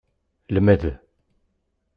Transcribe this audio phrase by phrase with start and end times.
[0.55, 0.83] Lmed!